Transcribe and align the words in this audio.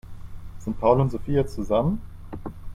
Sind 0.57 0.79
Paul 0.79 0.99
und 1.01 1.11
Sophie 1.11 1.33
jetzt 1.33 1.53
zusammen? 1.53 2.01